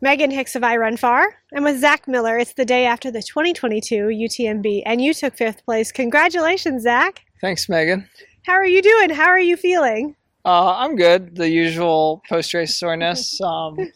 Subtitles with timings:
[0.00, 4.82] Megan Hicks of iRunFar, and with Zach Miller, it's the day after the 2022 UTMB,
[4.86, 5.90] and you took fifth place.
[5.90, 7.24] Congratulations, Zach.
[7.40, 8.08] Thanks, Megan.
[8.46, 9.10] How are you doing?
[9.10, 10.14] How are you feeling?
[10.44, 11.34] Uh, I'm good.
[11.34, 13.40] The usual post race soreness.
[13.48, 13.90] Um,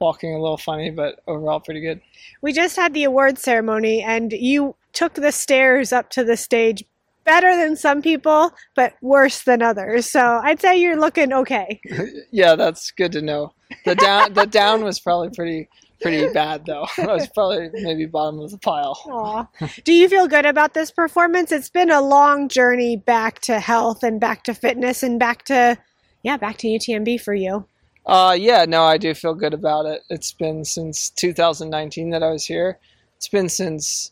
[0.00, 2.00] walking a little funny, but overall pretty good.
[2.40, 6.82] We just had the award ceremony, and you took the stairs up to the stage
[7.24, 10.10] better than some people, but worse than others.
[10.10, 11.80] So I'd say you're looking okay.
[12.30, 13.54] yeah, that's good to know.
[13.84, 15.68] The down, the down was probably pretty
[16.00, 16.86] pretty bad though.
[16.98, 18.98] I was probably maybe bottom of the pile.
[19.06, 19.46] Aw.
[19.84, 21.52] Do you feel good about this performance?
[21.52, 25.78] It's been a long journey back to health and back to fitness and back to
[26.22, 27.66] yeah, back to UTMB for you.
[28.04, 30.02] Uh, yeah, no, I do feel good about it.
[30.10, 32.78] It's been since 2019 that I was here.
[33.16, 34.10] It's been since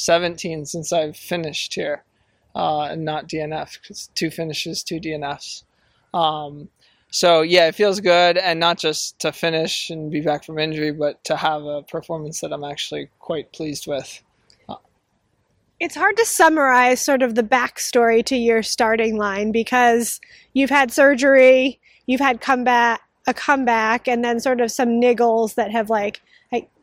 [0.00, 2.04] 2017 since I've finished here,
[2.54, 3.78] uh, and not DNF.
[3.86, 5.64] Cause two finishes, two DNFs.
[6.14, 6.68] Um,
[7.10, 10.92] so yeah, it feels good, and not just to finish and be back from injury,
[10.92, 14.22] but to have a performance that I'm actually quite pleased with.
[15.80, 20.20] It's hard to summarize sort of the backstory to your starting line because
[20.52, 25.70] you've had surgery, you've had comeback, a comeback, and then sort of some niggles that
[25.70, 26.20] have like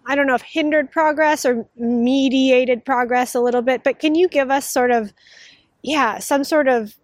[0.08, 3.84] I don't know if hindered progress or mediated progress a little bit.
[3.84, 5.14] But can you give us sort of,
[5.84, 6.96] yeah, some sort of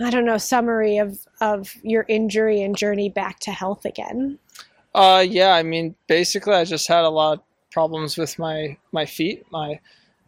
[0.00, 4.38] I don't know, summary of, of your injury and journey back to health again?
[4.94, 9.06] Uh, yeah, I mean, basically, I just had a lot of problems with my my
[9.06, 9.44] feet.
[9.50, 9.80] My,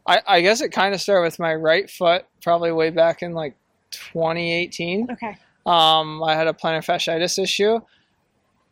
[0.06, 3.32] I, I guess it kind of started with my right foot, probably way back in
[3.32, 3.56] like
[3.90, 5.08] 2018.
[5.12, 5.36] Okay.
[5.64, 7.80] Um, I had a plantar fasciitis issue,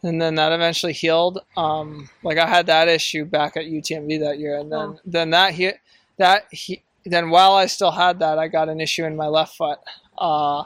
[0.04, 1.40] and then that eventually healed.
[1.56, 5.00] Um, like I had that issue back at UTMB that year, and then Oh.
[5.04, 5.72] then that he,
[6.18, 9.56] that he, then while I still had that, I got an issue in my left
[9.56, 9.78] foot.
[10.16, 10.64] Uh,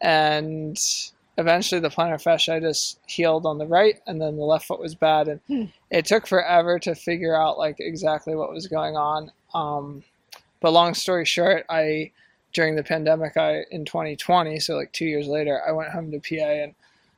[0.00, 0.78] and
[1.38, 5.28] eventually the plantar fasciitis healed on the right and then the left foot was bad
[5.28, 5.64] and Hmm.
[5.90, 10.02] it took forever to figure out like exactly what was going on um,
[10.60, 12.10] but long story short i
[12.52, 16.18] during the pandemic i in 2020 so like two years later i went home to
[16.20, 16.74] pa and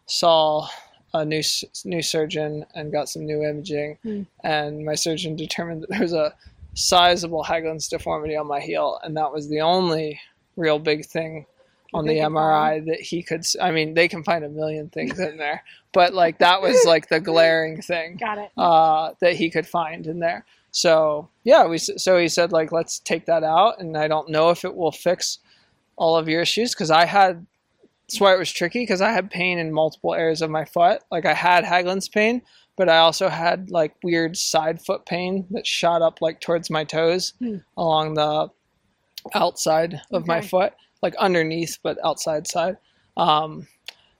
[0.07, 0.67] saw
[1.15, 1.43] a new
[1.85, 4.23] new surgeon and got some new imaging Hmm.
[4.45, 6.35] and my surgeon determined that there was a
[6.75, 10.21] sizable Haglund's deformity on my heel and that was the only
[10.57, 11.47] real big thing
[11.95, 13.45] on the MRI that he could.
[13.61, 15.63] I mean, they can find a million things in there,
[15.93, 18.51] but like that was like the glaring thing Got it.
[18.57, 20.47] uh, that he could find in there.
[20.71, 24.49] So yeah, we so he said like let's take that out, and I don't know
[24.49, 25.39] if it will fix
[25.97, 27.47] all of your issues because I had.
[28.13, 31.03] That's why it was tricky because I had pain in multiple areas of my foot.
[31.11, 32.43] Like I had Haglund's pain,
[32.77, 36.85] but I also had like weird side foot pain that shot up like towards my
[36.85, 37.57] toes Hmm.
[37.77, 38.49] along the
[39.35, 42.77] outside of my foot, like underneath but outside side.
[43.17, 43.67] Um,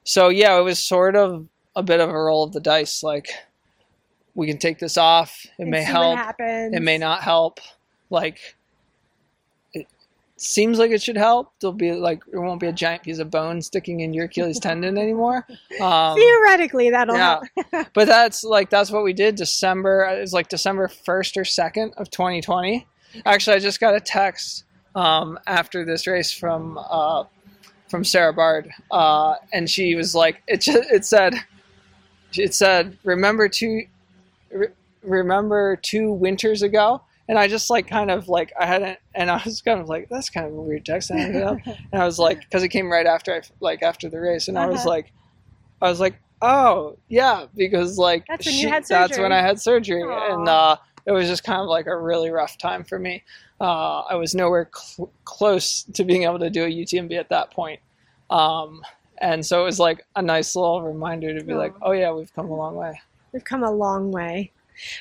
[0.05, 3.03] so yeah, it was sort of a bit of a roll of the dice.
[3.03, 3.29] Like
[4.35, 5.45] we can take this off.
[5.59, 6.19] It And may help.
[6.75, 7.61] It may not help.
[8.09, 8.57] Like
[10.37, 11.53] seems like it should help.
[11.61, 14.59] There'll be like it won't be a giant piece of bone sticking in your Achilles
[14.61, 15.47] tendon anymore.
[15.81, 17.41] Um, Theoretically, that'll yeah.
[17.73, 17.89] help.
[17.95, 19.35] but that's like that's what we did.
[19.37, 22.87] December it was like December first or second of 2020.
[23.27, 27.25] Actually, I just got a text um, after this race from uh,
[27.89, 31.35] from Sarah Bard, uh, and she was like, it just, it said
[32.35, 33.83] it said remember two
[34.51, 34.69] re-
[35.03, 37.03] remember two winters ago.
[37.33, 40.11] And I just like kind of like I hadn't, and I was kind of like
[40.11, 41.11] that's kind of a weird text.
[41.11, 44.11] I ended up, and I was like, because it came right after I like after
[44.11, 44.91] the race, and I was Uh-huh.
[44.91, 45.13] like,
[45.81, 49.23] I was like, oh yeah, because like That's when you had that's surgery.
[49.23, 50.35] when I had surgery, Aw.
[50.35, 50.77] and uh,
[51.07, 53.23] it was just kind of like a really rough time for me.
[53.59, 57.51] Uh, I was nowhere cl- close to being able to do a UTMB at that
[57.51, 57.81] point,
[58.29, 58.83] um,
[59.23, 62.35] and so it was like a nice little reminder to be like, oh yeah, we've
[62.35, 63.01] come a long way.
[63.33, 64.53] We've come a long way.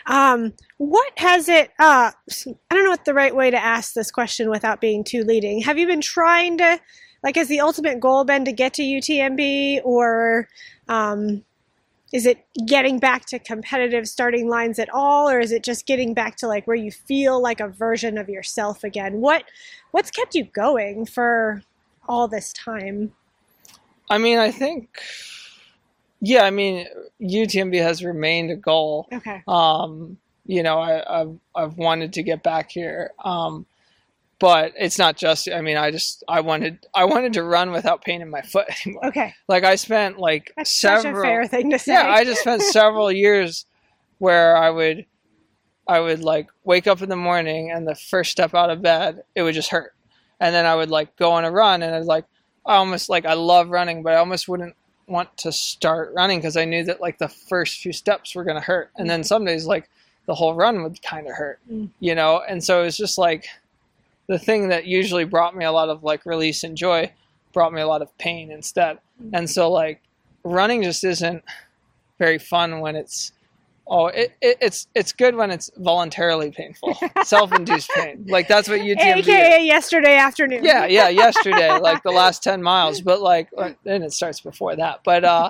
[0.05, 1.71] Um, what has it?
[1.79, 5.23] Uh, I don't know what the right way to ask this question without being too
[5.23, 5.61] leading.
[5.61, 6.79] Have you been trying to,
[7.23, 10.47] like, has the ultimate goal been to get to UTMB, or
[10.87, 11.43] um,
[12.11, 16.13] is it getting back to competitive starting lines at all, or is it just getting
[16.13, 19.21] back to like where you feel like a version of yourself again?
[19.21, 19.45] What
[19.91, 21.63] What's kept you going for
[22.07, 23.13] all this time?
[24.09, 25.01] I mean, I think,
[26.21, 26.87] yeah, I mean,
[27.21, 29.07] UTMB has remained a goal.
[29.11, 29.43] Okay.
[29.47, 33.65] Um, you know, I, I've I've wanted to get back here, um,
[34.39, 35.49] but it's not just.
[35.51, 38.67] I mean, I just I wanted I wanted to run without pain in my foot
[38.85, 39.07] anymore.
[39.07, 39.33] Okay.
[39.47, 41.23] Like I spent like That's several.
[41.23, 41.93] fair thing to say.
[41.93, 43.65] yeah, I just spent several years
[44.19, 45.05] where I would
[45.87, 49.23] I would like wake up in the morning and the first step out of bed
[49.35, 49.93] it would just hurt,
[50.39, 52.25] and then I would like go on a run and I'd like
[52.65, 54.75] I almost like I love running, but I almost wouldn't
[55.07, 58.55] want to start running because I knew that like the first few steps were going
[58.57, 58.91] to hurt.
[58.97, 59.89] And then some days, like
[60.27, 61.89] the whole run would kind of hurt, Mm.
[61.99, 62.41] you know?
[62.47, 63.47] And so it was just like
[64.27, 67.11] the thing that usually brought me a lot of like release and joy
[67.53, 68.97] brought me a lot of pain instead.
[69.33, 70.01] And so, like,
[70.43, 71.43] running just isn't
[72.17, 73.31] very fun when it's.
[73.93, 78.25] Oh, it, it, it's it's good when it's voluntarily painful, self-induced pain.
[78.29, 78.95] Like that's what is.
[78.97, 80.63] AKA yesterday afternoon.
[80.63, 84.77] Yeah, yeah, yesterday, like the last 10 miles, but like uh, then it starts before
[84.77, 85.01] that.
[85.03, 85.49] But uh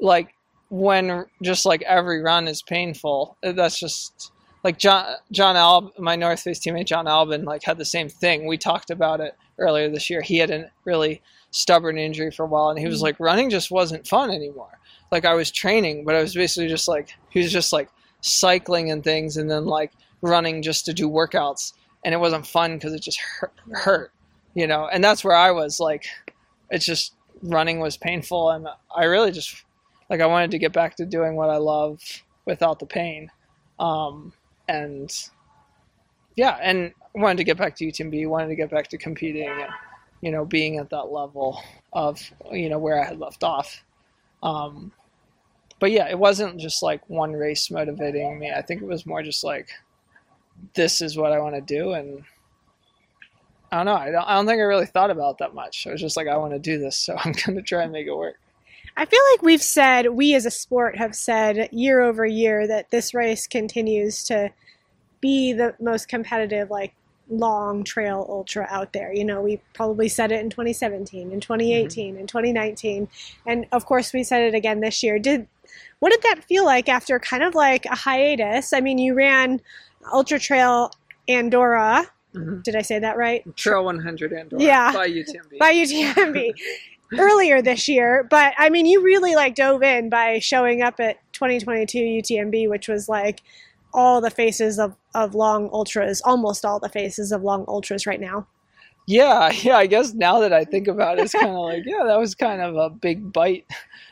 [0.00, 0.34] like
[0.70, 4.32] when just like every run is painful, uh, that's just
[4.64, 8.48] like John John Alb, my North Face teammate John Albon like had the same thing.
[8.48, 10.20] We talked about it earlier this year.
[10.20, 11.22] He had a really
[11.52, 14.80] stubborn injury for a while and he was like running just wasn't fun anymore.
[15.12, 17.88] Like I was training, but I was basically just like he was just like
[18.22, 19.92] cycling and things and then like
[20.22, 21.74] running just to do workouts.
[22.04, 24.12] And it wasn't fun because it just hurt, hurt
[24.54, 24.88] you know?
[24.92, 26.06] And that's where i was like
[26.70, 29.64] it's just running was painful and i really just
[30.08, 32.00] like i wanted to get back to doing what i love
[32.44, 33.30] without the pain.
[33.78, 34.32] Um
[34.68, 35.12] and
[36.36, 39.70] yeah and wanted to get back to utmb wanted to get back to competing and
[40.20, 41.60] you know being at that level
[41.92, 43.82] of you know where i had left off.
[44.42, 44.92] Um
[45.82, 49.20] but yeah it wasn't just like one race motivating me i think it was more
[49.20, 49.68] just like
[50.74, 52.22] this is what i want to do and
[53.72, 53.94] I don't know.
[53.94, 55.86] I don't, I don't think I really thought about that much.
[55.86, 57.90] I was just like, I want to do this, so I'm going to try and
[57.90, 58.36] make it work.
[58.98, 62.90] I feel like we've said, we as a sport have said year over year that
[62.90, 64.50] this race continues to
[65.22, 66.92] be the most competitive, like
[67.32, 69.12] long trail ultra out there.
[69.12, 73.08] You know, we probably said it in 2017, in 2018, in 2019,
[73.46, 75.18] and of course we said it again this year.
[75.18, 75.46] Did
[76.00, 78.72] what did that feel like after kind of like a hiatus?
[78.72, 79.60] I mean, you ran
[80.12, 80.90] Ultra Trail
[81.28, 82.06] Andorra.
[82.34, 82.60] Mm-hmm.
[82.62, 83.44] Did I say that right?
[83.56, 84.92] Trail 100 Andorra Yeah.
[84.92, 85.58] by UTMB.
[85.58, 86.52] by UTMB
[87.18, 88.26] earlier this year.
[88.28, 92.88] But I mean, you really like dove in by showing up at 2022 UTMB, which
[92.88, 93.42] was like
[93.94, 98.20] all the faces of, of long ultras, almost all the faces of long ultras right
[98.20, 98.46] now.
[99.06, 99.76] yeah, yeah.
[99.76, 102.34] I guess now that I think about it, it's kind of like, yeah, that was
[102.34, 103.66] kind of a big bite,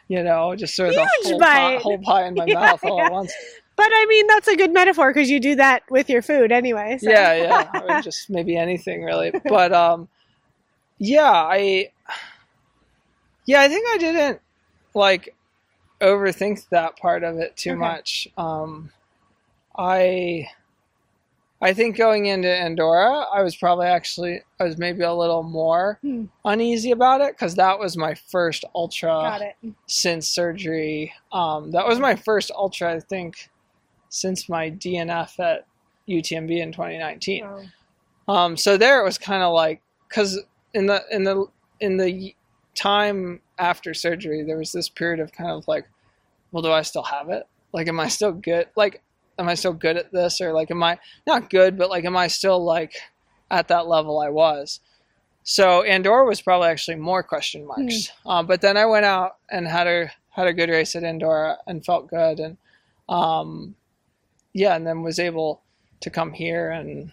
[0.09, 2.81] you know, just sort of Huge the whole pie, whole pie in my Yeah, mouth
[2.85, 3.07] all yeah.
[3.07, 3.33] at once.
[3.77, 6.99] But I mean, that's a good metaphor because you do that with your food anyway.
[7.01, 7.11] So.
[7.11, 7.81] Yeah, yeah.
[7.81, 9.33] Or just maybe anything really.
[9.49, 10.09] But um,
[10.99, 11.91] yeah, I,
[13.47, 14.41] yeah, I think I didn't
[14.93, 15.35] like
[16.01, 17.79] overthink that part of it too Okay.
[17.79, 18.29] much.
[18.37, 18.91] Um,
[19.79, 20.49] I,
[21.63, 25.99] I think going into Andorra, I was probably actually I was maybe a little more
[26.01, 26.25] Hmm.
[26.45, 29.21] uneasy about it because that was my first ultra
[29.87, 31.13] since surgery.
[31.33, 33.51] Um, that was my first ultra, I think,
[34.09, 35.67] since my DNF at
[36.09, 37.45] UTMB in 2019.
[37.47, 37.65] Wow.
[38.29, 40.41] Um, so there it was kind of like because
[40.73, 41.47] in the in the
[41.81, 42.35] in the
[42.75, 45.87] time after surgery, there was this period of kind of like,
[46.53, 47.47] well, do I still have it?
[47.73, 48.69] Like, am I still good?
[48.77, 49.03] Like,
[49.39, 50.41] am I still good at this?
[50.41, 52.95] Or like, am I not good, but like, am I still like
[53.51, 54.81] at that level I was?
[55.43, 58.13] So Andorra was probably actually more question marks.
[58.27, 61.59] Um, but then I went out and had a had a good race at Andorra
[61.67, 62.57] and felt good and
[63.09, 63.75] um,
[64.53, 65.63] yeah, and then was able
[66.01, 67.13] to come here and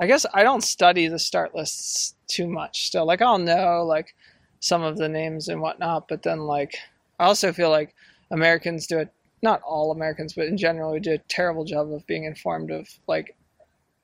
[0.00, 3.06] I guess I don't study the start lists too much still.
[3.06, 4.14] Like I'll know like
[4.60, 6.74] some of the names and whatnot, but then like
[7.18, 7.94] I also feel like
[8.30, 12.06] Americans do it not all Americans, but in general we do a terrible job of
[12.06, 13.36] being informed of like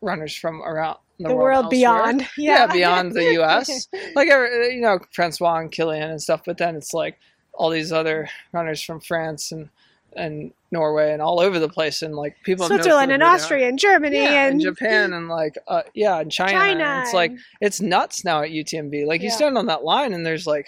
[0.01, 1.71] runners from around the, The, world elsewhere.
[1.71, 2.29] beyond.
[2.37, 3.89] Yeah, beyond the US.
[4.15, 7.19] like you know, Francois and Kilian and stuff, but then it's like
[7.55, 9.69] all these other runners from France and
[10.15, 13.31] and Norway and all over the place and like people no Switzerland and who they
[13.31, 16.53] are Austria and Germany yeah, and and Japan and like uh, yeah, and China.
[16.53, 16.85] China.
[16.85, 19.07] And it's like it's nuts now at UTMB.
[19.07, 20.67] Like you stand on that line and there's like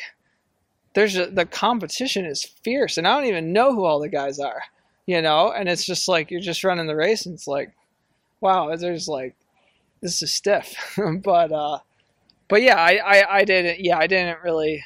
[0.94, 4.38] there's a, the competition is fierce and I don't even know who all the guys
[4.38, 4.62] are,
[5.06, 7.72] you know, and it's just like you're just running the race and it's like
[8.40, 9.34] wow, there's like
[10.00, 10.74] this is stiff.
[11.22, 11.78] but uh
[12.48, 14.84] but yeah, I, I I didn't yeah, I didn't really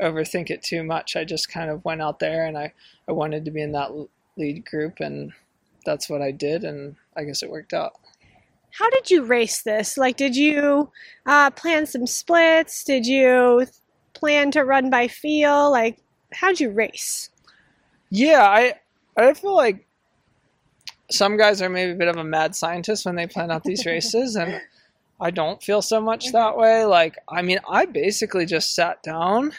[0.00, 1.16] overthink it too much.
[1.16, 2.72] I just kind of went out there and I
[3.08, 3.90] I wanted to be in that
[4.36, 5.32] lead group and
[5.84, 7.92] that's what I did and I guess it worked out.
[8.72, 9.98] How did you race this?
[9.98, 10.90] Like, did you
[11.26, 12.84] uh, plan some splits?
[12.84, 13.66] Did you
[14.20, 15.70] plan to run by feel?
[15.70, 15.98] Like,
[16.32, 17.30] how'd you race?
[18.10, 18.74] Yeah, I
[19.16, 19.86] I feel like
[21.10, 23.86] some guys are maybe a bit of a mad scientist when they plan out these
[23.94, 24.60] races, and
[25.20, 26.36] I don't feel so much mm-hmm.
[26.36, 26.84] that way.
[26.84, 29.52] Like, I mean, I basically just sat down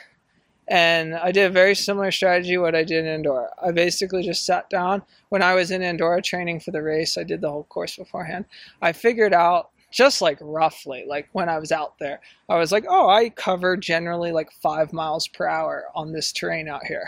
[0.67, 3.49] and I did a very similar strategy what I did in Andorra.
[3.61, 7.17] I basically just sat down when I was in Andorra training for the race.
[7.17, 8.45] I did the whole course beforehand.
[8.81, 12.85] I figured out just like roughly, like when I was out there, I was like,
[12.89, 17.07] oh, I cover generally like five miles per hour on this terrain out here.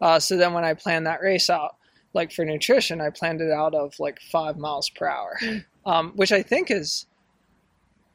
[0.00, 1.76] Uh, so then when I planned that race out,
[2.14, 5.64] like for nutrition, I planned it out of like five miles per hour, Mm.
[5.86, 7.06] um, which I think is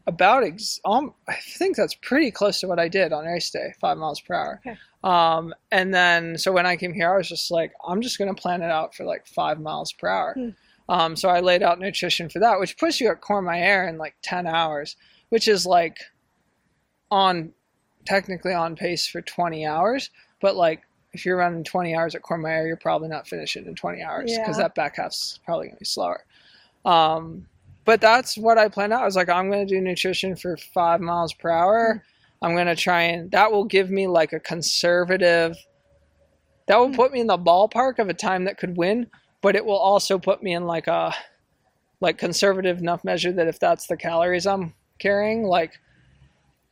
[0.08, 3.74] about ex- um, I think that's pretty close to what I did on race day,
[3.80, 4.62] five miles per hour.
[4.66, 4.78] Okay.
[5.04, 8.34] Um, and then so when I came here, I was just like, I'm just gonna
[8.36, 10.34] plan it out for like five miles per hour.
[10.34, 10.50] Hmm.
[10.88, 14.16] Um, so I laid out nutrition for that, which puts you at Courmayeur in like
[14.22, 14.96] ten hours,
[15.30, 15.98] which is like
[17.12, 17.52] on
[18.06, 20.12] technically on pace for 20 hours,
[20.42, 20.82] but like
[21.14, 24.58] if you're running 20 hours at Courmayeur, you're probably not finishing in 20 hours because
[24.58, 24.64] Yeah.
[24.64, 26.24] that back half's probably gonna be slower.
[26.84, 27.48] Um,
[27.84, 29.02] but that's what I planned out.
[29.02, 32.04] I was like, I'm gonna do nutrition for five miles per hour.
[32.42, 35.56] I'm gonna try and that will give me like a conservative.
[36.68, 36.96] That will Mm.
[36.96, 39.10] put me in the ballpark of a time that could win,
[39.42, 41.14] but it will also put me in like a
[42.02, 45.80] like conservative enough measure that if that's the calories I'm carrying, like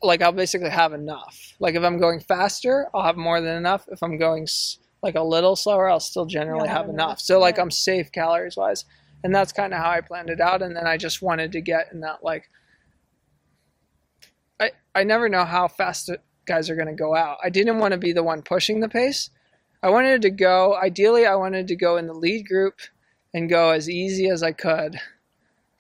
[0.02, 1.54] like I'll basically have enough.
[1.60, 3.88] Like if I'm going faster, I'll have more than enough.
[3.92, 4.48] If I'm going
[5.02, 7.08] like a little slower, I'll still generally have, have enough.
[7.08, 7.64] enough, So like yeah.
[7.64, 8.86] I'm safe calories wise,
[9.24, 10.62] and that's kind of how I planned it out.
[10.62, 12.50] And then I just wanted to get in that like
[14.60, 16.10] I I never know how fast
[16.46, 17.38] guys are going to go out.
[17.44, 19.30] I didn't want to be the one pushing the pace.
[19.84, 20.76] I wanted to go.
[20.82, 22.80] Ideally, I wanted to go in the lead group
[23.34, 24.96] and go as easy as I could,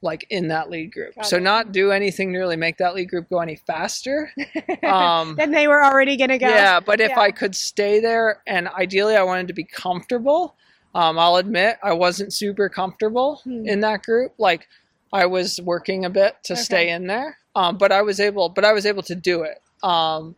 [0.01, 1.15] like in that lead group.
[1.15, 1.41] Got so it.
[1.43, 4.31] not do anything to really make that lead group go any faster.
[4.83, 6.47] Um, then they were already gonna go.
[6.49, 7.19] yeah, but if Yeah.
[7.21, 10.55] I could stay there, and ideally I wanted to be comfortable,
[10.93, 13.65] um, I'll admit I wasn't super comfortable Hmm.
[13.65, 14.33] in that group.
[14.37, 14.67] Like
[15.13, 18.65] I was working a bit to stay in there, um, but I was able, but
[18.65, 19.61] I was able to do it.
[19.81, 20.35] Um,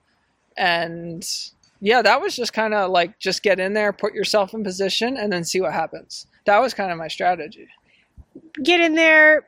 [0.55, 1.27] and
[1.82, 5.17] yeah, that was just kind of like just get in there, put yourself in position,
[5.17, 6.27] and then see what happens.
[6.46, 7.67] That was kind of my strategy.
[8.63, 9.48] Get in there,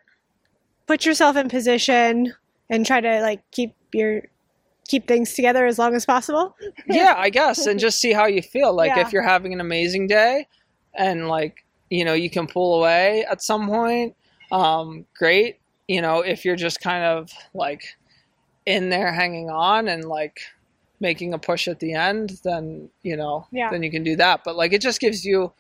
[0.88, 2.34] put yourself in position,
[2.70, 4.24] and try to like keep your
[4.88, 6.56] keep things together as long as possible.
[6.88, 8.74] yeah, I guess, and just see how you feel.
[8.74, 9.02] Like Yeah.
[9.06, 10.48] if you're having an amazing day,
[10.94, 14.16] and like you know you can pull away at some point,
[14.52, 15.60] um, great.
[15.88, 17.84] You know if you're just kind of like
[18.66, 20.42] in there hanging on and like
[21.00, 23.70] making a push at the end, then you know Yeah.
[23.70, 24.42] then you can do that.
[24.44, 25.52] But like it just gives you.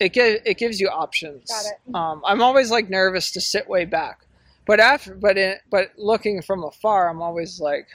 [0.00, 1.48] It, gi- it gives you options.
[1.48, 1.94] Got it.
[1.94, 4.26] Um, I'm always like nervous to sit way back,
[4.66, 7.86] but after but it, but looking from afar, I'm always like,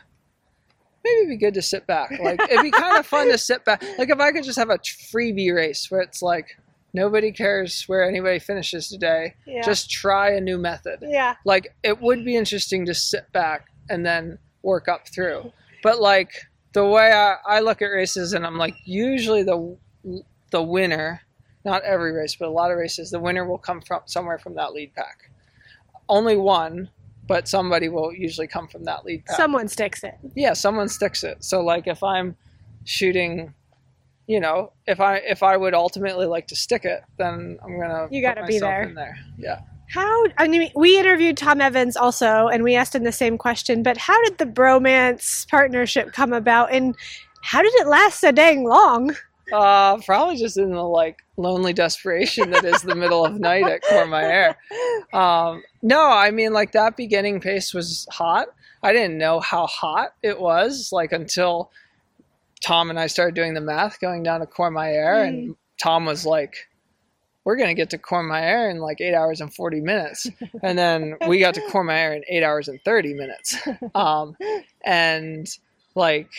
[1.03, 2.12] maybe it'd be good to sit back.
[2.24, 3.84] Like it'd be kind of fun to sit back.
[3.98, 6.58] Like if I could just have a freebie race where it's like
[6.94, 9.36] nobody cares where anybody finishes today.
[9.46, 9.62] Yeah.
[9.62, 11.00] Just try a new method.
[11.01, 11.36] yeah.
[11.46, 15.51] Like it would be interesting to sit back and then work up through.
[15.83, 16.31] But like
[16.74, 19.77] the way I, I look at races and I'm like usually the
[20.51, 21.21] the winner,
[21.65, 24.55] not every race, but a lot of races, the winner will come from somewhere from
[24.55, 25.29] that lead pack.
[26.07, 26.89] Only one,
[27.27, 30.15] but somebody will usually come from that lead pack Someone sticks it.
[30.36, 32.36] yeah someone sticks it so like if i'm
[32.86, 33.53] shooting
[34.25, 38.07] you know if i if i would ultimately like to stick it then i'm gonna
[38.09, 38.81] You gotta be there.
[38.81, 39.59] in there yeah
[39.89, 43.84] How I mean, we interviewed Tom Evans also, and we asked him the same question.
[43.84, 46.96] But how did the bromance partnership come about, and
[47.41, 49.15] how did it last so dang long?
[49.51, 53.81] uh probably just in the like lonely desperation that is the middle of night at
[53.84, 54.55] Courmayeur.
[55.13, 58.48] um no i mean like that beginning pace was hot
[58.84, 61.72] i didn't know how hot it was like until
[62.63, 66.68] tom and i started doing the math going down to Courmayeur, and tom was like
[67.43, 70.27] we're going to get to Courmayeur in like eight hours and 40 minutes.
[70.63, 73.58] And then we got to Courmayeur in eight hours and 30 minutes.
[73.96, 74.36] Um,
[74.86, 75.48] and
[75.96, 76.29] like,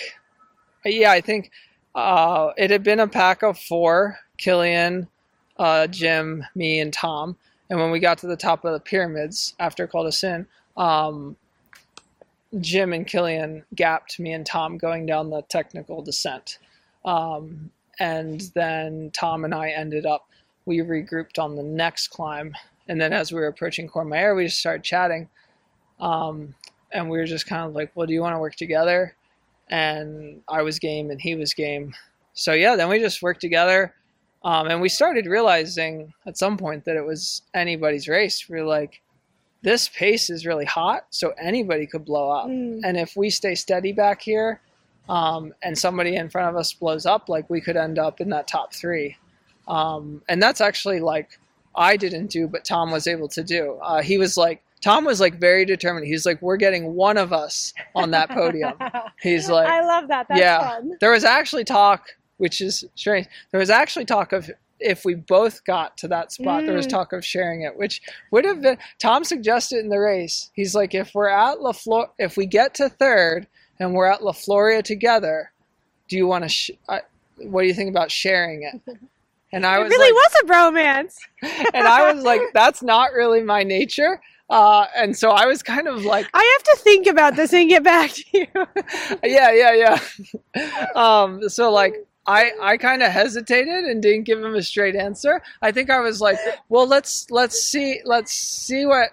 [0.84, 1.50] yeah, I think
[1.94, 5.08] uh, it had been a pack of four Kilian,
[5.58, 7.36] uh, Jim, me, and Tom.
[7.68, 11.36] And when we got to the top of the pyramids after Col de Seigne, um,
[12.58, 16.58] Jim and Kilian gapped me and Tom going down the technical descent.
[17.04, 20.28] Um, and then Tom and I ended up
[20.66, 22.54] we regrouped on the next climb.
[22.88, 25.28] And then as we were approaching Courmayeur, we just started chatting.
[26.00, 26.54] Um,
[26.92, 29.14] and we were just kind of like, well, do you want to work together?
[29.68, 31.94] And I was game and he was game.
[32.34, 33.94] So yeah, then we just worked together.
[34.42, 38.48] Um, and we started realizing at some point that it was anybody's race.
[38.48, 39.02] We were like,
[39.62, 42.46] this pace is really hot, so anybody could blow up.
[42.46, 42.80] Mm.
[42.82, 44.62] And if we stay steady back here,
[45.10, 48.30] um, and somebody in front of us blows up, like we could end up in
[48.30, 49.16] that top three.
[49.70, 51.38] Um, and that's actually like
[51.76, 53.78] I didn't do, but Tom was able to do.
[53.82, 56.06] Uh, he was like Tom was like very determined.
[56.06, 58.72] He's like, we're getting one of us on that podium.
[59.22, 60.26] He's like, I love that.
[60.28, 60.70] That's yeah.
[60.70, 60.96] fun.
[61.00, 62.06] there was actually talk,
[62.38, 63.26] which is strange.
[63.50, 64.50] There was actually talk of
[64.80, 66.90] if we both got to that spot, there was Mm.
[66.90, 68.00] talk of sharing it, which
[68.30, 68.78] would have been.
[68.98, 70.50] Tom suggested in the race.
[70.54, 73.46] He's like, if we're at La Flor, if we get to third
[73.78, 75.52] and we're at La Floria together,
[76.08, 76.48] do you want to?
[76.48, 77.02] Sh- I,
[77.36, 78.98] what do you think about sharing it?
[79.52, 81.14] And I it was really like, was a bromance.
[81.74, 84.20] and I was like, that's not really my nature.
[84.48, 87.68] Uh, and so I was kind of like, I have to think about this and
[87.68, 88.46] get back to you.
[89.24, 89.98] yeah, yeah,
[90.54, 90.86] yeah.
[90.94, 91.94] um, so like
[92.26, 95.40] I I kind of hesitated and didn't give him a straight answer.
[95.62, 96.38] I think I was like,
[96.68, 99.10] well, let's let's see let's see what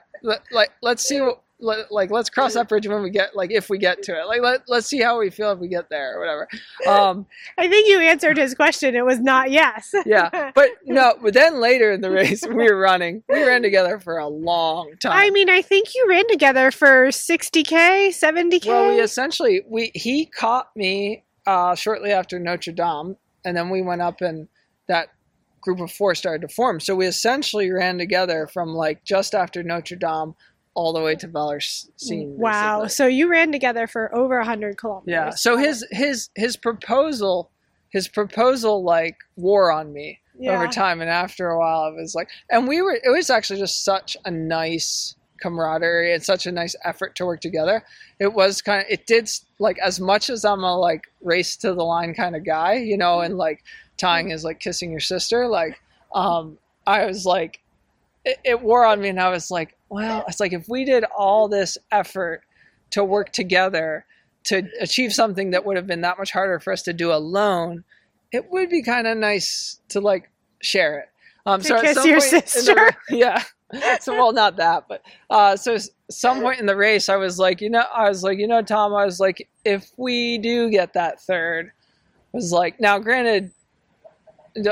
[0.52, 3.70] like let's see what let, like let's cross that bridge when we get like if
[3.70, 6.16] we get to it like let, let's see how we feel if we get there
[6.16, 6.48] or whatever
[6.88, 7.26] um
[7.58, 8.96] I think you answered his question.
[8.96, 9.94] It was not yes.
[10.06, 14.00] yeah but no but then later in the race we were running we ran together
[14.00, 18.68] for a long time I mean, I think you ran together for 60k, 70k.
[18.68, 23.82] Well, we essentially we he caught me uh, shortly after Notre Dame, and then we
[23.82, 24.48] went up and
[24.88, 25.10] that
[25.62, 26.80] group of four started to form.
[26.80, 30.34] So we essentially ran together from like just after Notre Dame
[30.78, 32.36] all the way to Vallorcine.
[32.38, 32.82] wow.
[32.82, 32.90] basically.
[32.96, 35.12] So you ran together for over 100 kilometers.
[35.12, 35.30] Yeah.
[35.32, 37.50] So his his his proposal
[37.90, 40.54] his proposal like wore on me Yeah.
[40.56, 42.94] over time, and after a while, I was like, and we were.
[43.04, 47.40] It was actually just such a nice camaraderie and such a nice effort to work
[47.42, 47.84] together.
[48.20, 48.88] It was kind of.
[48.90, 49.30] It did
[49.60, 52.98] like as much as I'm a like race to the line kind of guy, you
[52.98, 53.64] know, and like
[53.98, 55.48] tying is like kissing your sister.
[55.48, 55.80] Like,
[56.14, 57.62] um, I was like,
[58.28, 61.06] it, it wore on me, and I was like, well, it's like if we did
[61.18, 62.42] all this effort
[62.92, 64.06] to work together
[64.46, 67.84] to achieve something that would have been that much harder for us to do alone,
[68.32, 70.30] it would be kind of nice to like
[70.62, 71.06] share it.
[71.46, 72.96] Um, To so kiss your in the sister.
[73.10, 73.44] yeah.
[74.00, 75.78] So well, not that, but uh, so
[76.10, 78.62] some point in the race, I was like, you know, I was like, you know,
[78.62, 81.72] Tom, I was like, if we do get that third,
[82.34, 83.52] I was like, now granted,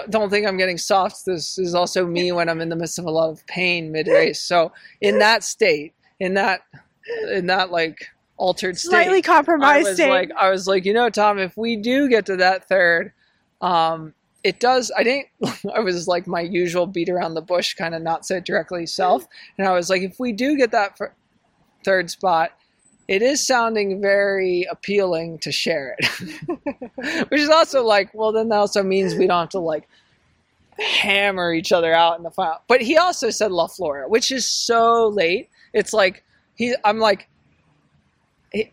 [0.09, 1.25] don't think I'm getting soft.
[1.25, 4.07] This is also me when I'm in the midst of a lot of pain mid
[4.07, 4.41] race.
[4.41, 6.61] So in that state, in that,
[7.31, 10.09] in that like altered state, Slightly I compromised was state.
[10.09, 13.13] like, I was like, you know, Tom, if we do get to that third,
[13.61, 14.13] um,
[14.43, 14.91] it does.
[14.95, 15.27] I didn't.
[15.75, 19.27] I was like my usual beat around the bush, kind of not it directly self.
[19.57, 20.99] And I was like, if we do get that
[21.83, 22.51] third spot,
[23.07, 27.27] it is sounding very appealing to share it.
[27.29, 29.87] Which is also like, well, then that also means we don't have to like
[30.77, 32.57] hammer each other out in the final.
[32.67, 35.49] But he also said La Flora, which is so late.
[35.73, 36.23] It's like
[36.55, 36.75] he.
[36.83, 37.27] I'm like.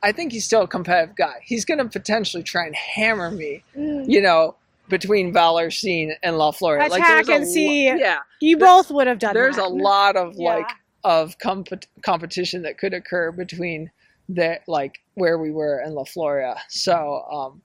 [0.01, 1.41] I think he's still a competitive guy.
[1.43, 4.05] He's going to potentially try and hammer me, Mm.
[4.09, 4.55] you know,
[4.89, 6.87] between Vallorcine and La Flora.
[6.87, 9.65] Attack a and see- lo- yeah, you both would have done there's that.
[9.65, 10.55] a lot of Yeah.
[10.55, 10.69] like
[11.03, 13.91] of comp- competition that could occur between
[14.29, 16.57] the like where we were in La Floria.
[16.69, 17.63] So, um,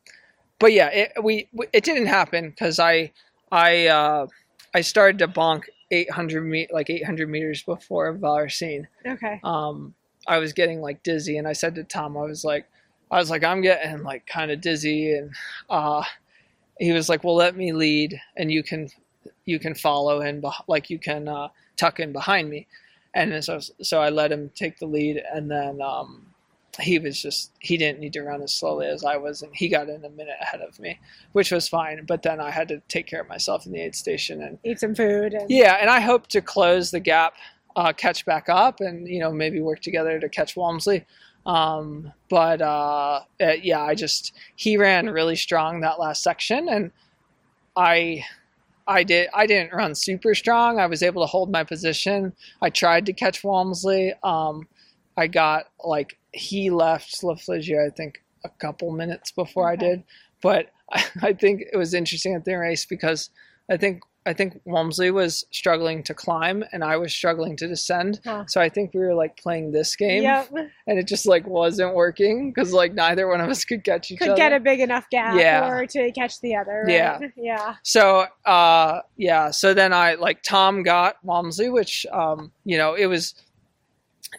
[0.60, 3.12] but yeah, it we it didn't happen because I
[3.52, 4.28] I uh,
[4.74, 8.88] I started to bonk 800 me like 800 meters before Vallorcine.
[9.06, 9.40] Okay.
[9.44, 9.94] Um,
[10.28, 12.66] I was getting like dizzy, and I said to Tom, I was like,
[13.10, 15.32] I was like, I'm getting like kind of dizzy, and
[15.70, 16.04] uh,
[16.80, 18.90] he was like, well, let me lead, and you can
[19.46, 22.68] you can follow in, beh- like you can uh, tuck in behind me,
[23.14, 26.26] and so so I let him take the lead, and then um,
[26.80, 29.68] he was just he didn't need to run as slowly as I was, and he
[29.68, 31.00] got in a minute ahead of me,
[31.32, 32.06] which was fine.
[32.06, 34.80] But then I had to take care of myself in the aid station, and Eat
[34.80, 35.34] some food.
[35.34, 37.34] And, yeah, and I hope to close the gap,
[37.76, 41.06] uh, catch back up, and you know maybe work together to catch Walmsley.
[41.46, 46.92] Um, but uh, uh, yeah, I just he ran really strong that last section, and
[47.76, 48.24] I
[48.88, 50.80] I did I didn't run super strong.
[50.80, 52.34] I was able to hold my position.
[52.62, 54.14] I tried to catch Walmsley.
[54.24, 54.68] Um,
[55.18, 60.04] I got like he left La Flégère, I think a couple minutes before I did,
[60.42, 63.30] but I, I think it was interesting at the race because
[63.70, 68.20] I think I think Walmsley was struggling to climb and I was struggling to descend.
[68.26, 68.44] Huh.
[68.50, 70.50] So I think we were like playing this game Yep.
[70.86, 74.20] and it just like wasn't working because like neither one of us could catch each
[74.20, 74.38] Could other.
[74.38, 75.66] get a big enough gap Yeah.
[75.70, 76.84] or to catch the other.
[76.86, 76.94] Right?
[76.94, 77.20] Yeah.
[77.38, 77.76] Yeah.
[77.84, 83.06] So uh yeah, so then I like Tom got Walmsley, which um, you know, it
[83.06, 83.34] was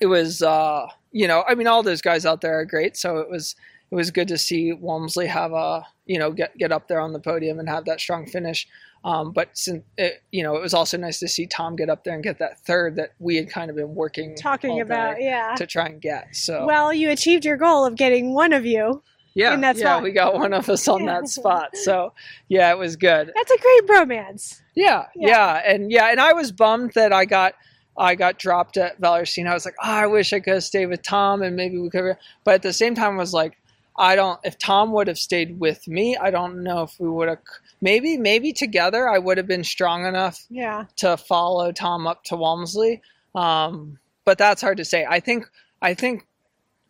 [0.00, 3.18] it was uh you know, I mean all those guys out there are great, so
[3.18, 3.56] it was
[3.90, 7.12] it was good to see Walmsley have a you know get get up there on
[7.12, 8.66] the podium and have that strong finish.
[9.04, 12.02] Um, but since it, you know, it was also nice to see Tom get up
[12.02, 15.54] there and get that third that we had kind of been working Talking about, yeah.
[15.54, 16.34] to try and get.
[16.34, 19.00] So Well, you achieved your goal of getting one of you.
[19.34, 20.02] yeah, in that yeah, spot.
[20.02, 21.76] we got one of us on that spot.
[21.76, 22.12] So
[22.48, 23.30] yeah, it was good.
[23.36, 24.60] That's a great bromance.
[24.74, 25.28] Yeah, Yeah.
[25.28, 27.54] yeah, and yeah, and I was bummed that I got
[27.98, 29.46] I got dropped at Vallorcine.
[29.48, 31.90] I was like, oh, I wish I could have stayed with Tom and maybe we
[31.90, 32.04] could.
[32.04, 32.16] Have.
[32.44, 33.58] But at the same time, I was like,
[33.96, 34.38] I don't.
[34.44, 37.38] If Tom would have stayed with me, I don't know if we would have.
[37.80, 40.84] Maybe, maybe together, I would have been strong enough Yeah.
[40.96, 43.02] to follow Tom up to Walmsley.
[43.34, 45.04] Um, but that's hard to say.
[45.08, 45.46] I think
[45.82, 46.26] I think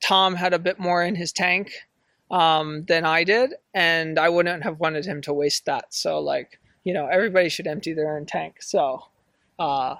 [0.02, 1.72] Tom had a bit more in his tank
[2.30, 5.94] um, than I did, and I wouldn't have wanted him to waste that.
[5.94, 8.62] So like you know, everybody should empty their own tank.
[8.62, 9.02] So,
[9.58, 9.96] uh,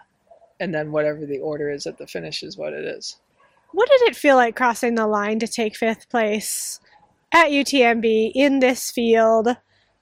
[0.61, 3.17] and then whatever the order is at the finish is what it is.
[3.73, 6.81] What did it feel like crossing the line to take fifth place
[7.33, 9.49] at UTMB in this field,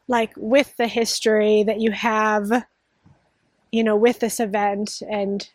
[0.09, 2.64] like with the history that you have,
[3.73, 5.49] you know, with this event and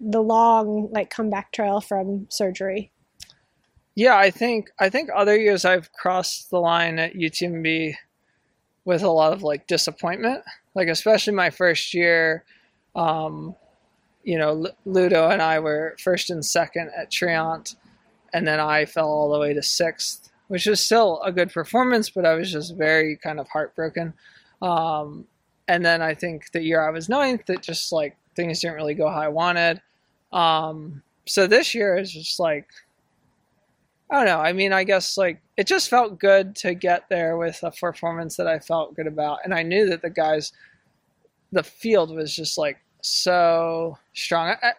[0.00, 2.90] the long like comeback trail from surgery?
[3.94, 7.94] Yeah, I think I think other years I've crossed the line at UTMB
[8.84, 10.42] with a lot of like disappointment.
[10.74, 12.44] Like especially my first year,
[12.94, 13.56] um,
[14.24, 17.76] you know, L- Ludo and I were first and second at Trient,
[18.32, 22.10] and then I fell all the way to sixth, which was still a good performance,
[22.10, 24.14] but I was just very kind of heartbroken.
[24.60, 25.26] Um,
[25.66, 28.94] and then I think the year I was ninth, it just like things didn't really
[28.94, 29.80] go how I wanted.
[30.32, 32.66] Um, so this year is just like
[34.10, 34.40] I don't know.
[34.40, 38.36] I mean, I guess like it just felt good to get there with a performance
[38.36, 40.52] that I felt good about, and I knew that the guys,
[41.52, 44.54] the field was just like so strong.
[44.62, 44.72] I,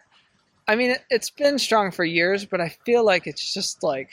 [0.67, 4.11] I mean, it, it's been strong for years, but I feel like it's just like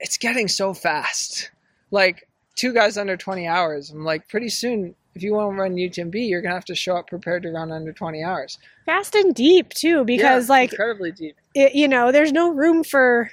[0.00, 1.50] it's getting so fast.
[1.90, 3.90] Like two guys under twenty hours.
[3.90, 6.96] I'm like, pretty soon, if you want to run UTMB, you're gonna have to show
[6.96, 11.12] up prepared to run under twenty hours Fast and deep too, because Yeah, like incredibly
[11.12, 11.36] deep.
[11.54, 13.30] it, you know, there's no room for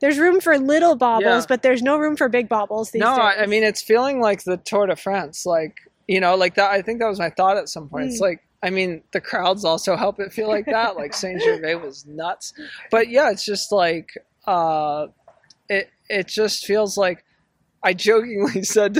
[0.00, 1.46] there's room for little bobbles, Yeah.
[1.48, 3.18] but there's no room for big bobbles these no, days.
[3.38, 5.76] I I mean it's feeling like the Tour de France, like
[6.08, 6.70] you know, like that.
[6.72, 8.06] I think that was my thought at some point.
[8.06, 8.22] It's Mm.
[8.22, 10.96] like, I mean, the crowds also help it feel like that.
[10.96, 12.52] like Saint Gervais was nuts,
[12.90, 14.10] but yeah, it's just like
[14.46, 15.08] uh,
[15.68, 15.90] it.
[16.08, 17.24] It just feels like
[17.82, 18.98] I jokingly said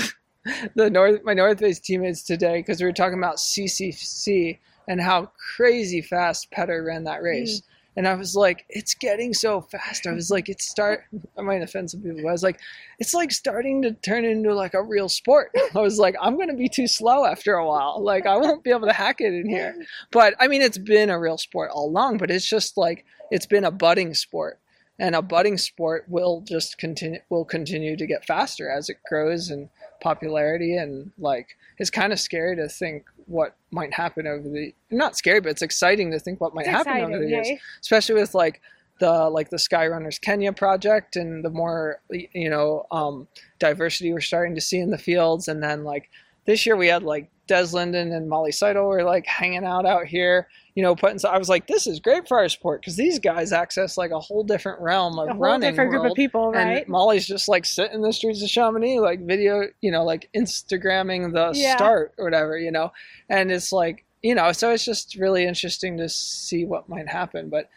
[0.74, 5.30] the North my North Face teammates today because we were talking about CCC and how
[5.56, 7.62] crazy fast Petter ran that race.
[7.96, 10.06] And I was like, it's getting so fast.
[10.06, 11.04] I was like, it's start.
[11.38, 12.22] I might offend some people.
[12.22, 12.58] But I was like,
[12.98, 15.50] it's like starting to turn into like a real sport.
[15.74, 18.02] I was like, I'm gonna be too slow after a while.
[18.02, 19.74] Like I won't be able to hack it in here.
[20.10, 22.18] But I mean, it's been a real sport all along.
[22.18, 24.58] But it's just like it's been a budding sport,
[24.98, 29.50] and a budding sport will just continue will continue to get faster as it grows
[29.50, 29.68] in
[30.02, 30.76] popularity.
[30.76, 34.74] And like, it's kind of scary to think what might happen over the.
[34.90, 37.60] Not scary, but it's exciting to think what might It's happen over exciting, the years
[37.80, 38.60] especially with like
[38.98, 43.26] the like the Skyrunners Kenya project and the more you know um,
[43.58, 45.48] diversity we're starting to see in the fields.
[45.48, 46.10] And then like
[46.44, 50.06] this year we had like Des Linden and Molly Seidel were like hanging out out
[50.06, 51.18] here, you know, putting.
[51.18, 54.10] So I was like, this is great for our sport because these guys access like
[54.10, 56.78] a whole different realm of A whole running different group of people, right?
[56.78, 60.30] And Molly's just like sitting in the streets of Chamonix, like video, you know, like
[60.34, 61.76] Instagramming the Yeah.
[61.76, 62.92] start or whatever, you know.
[63.28, 67.48] And it's like, you know, so it's just really interesting to see what might happen.
[67.50, 67.68] But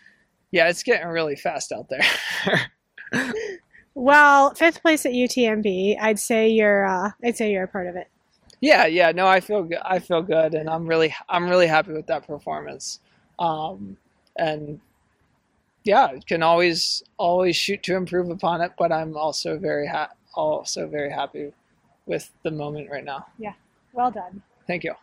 [0.52, 2.62] yeah, it's getting really fast out there.
[3.98, 7.96] Well, fifth place at UTMB, I'd say you're uh, I'd say you're a part of
[7.96, 8.08] it.
[8.66, 9.78] Yeah, yeah, no, I feel good.
[9.86, 13.00] I feel good, and I'm really, I'm really happy with that performance.
[13.38, 13.96] Um,
[14.38, 14.80] and
[15.84, 18.72] yeah, can always, always shoot to improve upon it.
[18.76, 21.54] But I'm also very, ha- also very happy
[22.08, 23.28] with the moment right now.
[23.38, 23.54] Yeah,
[23.94, 24.42] well done.
[24.66, 24.96] Thank you.